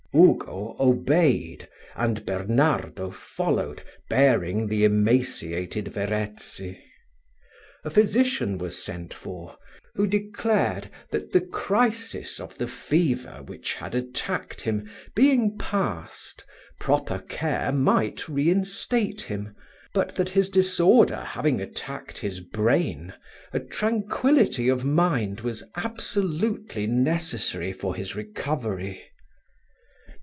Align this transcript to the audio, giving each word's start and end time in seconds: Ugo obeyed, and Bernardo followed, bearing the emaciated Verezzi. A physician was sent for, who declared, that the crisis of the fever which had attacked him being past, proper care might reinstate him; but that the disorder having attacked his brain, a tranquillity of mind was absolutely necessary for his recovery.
Ugo 0.13 0.75
obeyed, 0.77 1.69
and 1.95 2.25
Bernardo 2.25 3.11
followed, 3.11 3.81
bearing 4.09 4.67
the 4.67 4.83
emaciated 4.83 5.87
Verezzi. 5.87 6.83
A 7.85 7.89
physician 7.89 8.57
was 8.57 8.83
sent 8.83 9.13
for, 9.13 9.57
who 9.95 10.05
declared, 10.05 10.89
that 11.11 11.31
the 11.31 11.39
crisis 11.39 12.41
of 12.41 12.57
the 12.57 12.67
fever 12.67 13.41
which 13.45 13.73
had 13.75 13.95
attacked 13.95 14.59
him 14.59 14.89
being 15.15 15.57
past, 15.57 16.43
proper 16.77 17.19
care 17.19 17.71
might 17.71 18.27
reinstate 18.27 19.21
him; 19.21 19.55
but 19.93 20.15
that 20.17 20.33
the 20.33 20.41
disorder 20.43 21.21
having 21.23 21.61
attacked 21.61 22.17
his 22.17 22.41
brain, 22.41 23.13
a 23.53 23.61
tranquillity 23.61 24.67
of 24.67 24.83
mind 24.83 25.39
was 25.39 25.63
absolutely 25.77 26.85
necessary 26.85 27.71
for 27.71 27.95
his 27.95 28.13
recovery. 28.13 29.01